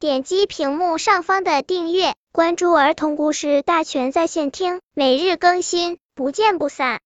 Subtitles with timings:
[0.00, 7.00] 点击屏幕上方的订阅，关注儿童故事大全在线听，每日更新，不见不散。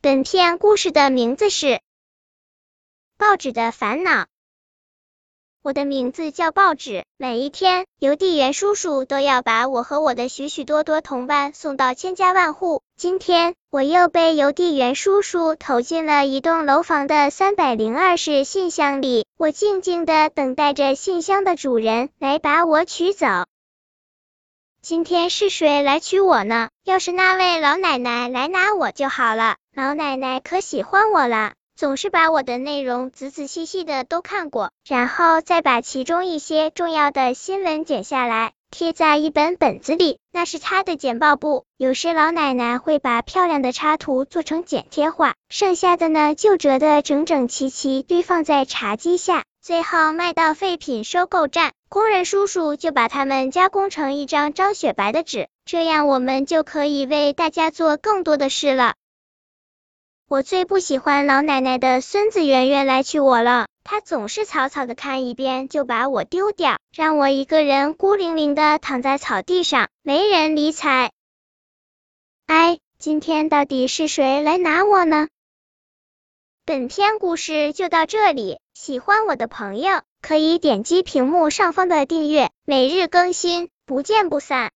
[0.00, 1.66] 本片故事的名字是
[3.18, 4.22] 《报纸的烦恼》。
[5.60, 12.82] 我的名字叫报纸，每一天，邮递员叔叔都要把我和我的许许多多同伴送到千家万户。
[12.96, 19.26] 今天，我又被邮递员叔叔投进了一栋楼房的三百零二室信箱里。
[19.36, 23.26] 我静静的等待着信箱的主人来把我取走。
[24.80, 26.68] 今天是谁来取我呢？
[26.84, 29.56] 要是那位老奶奶来拿我就好了。
[29.74, 31.54] 老奶奶可喜欢我了。
[31.76, 41.64] 总是把我的内容仔仔细细的都看过，然后再把其中一些重要的新闻剪下来，贴在一本本子里，那是他的简报簿。
[41.76, 58.94] 有时老奶奶会把漂亮的插图做成剪贴画，剩下的呢就折得整整齐齐，堆放在茶几下，最后卖到废品收购站，工人叔叔就把它们加工成一张张雪白的纸，这样我们就可以为大家做更多的事了。
[60.28, 71.12] 我最不喜欢老奶奶的孙子圆圆来娶我了，他总是草草的看一遍就把我丢掉，让我一个人孤零零的躺在草地上，没人理睬。
[72.46, 75.28] 哎，今天到底是谁来拿我呢？
[76.64, 84.72] 本篇故事就到这里，喜欢我的朋友可以点击屏幕上方的订阅，每日更新，不见不散。